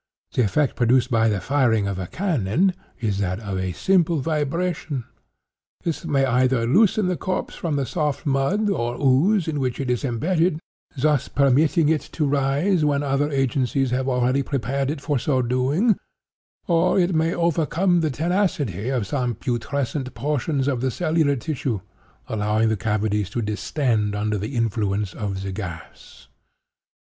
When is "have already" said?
13.91-14.41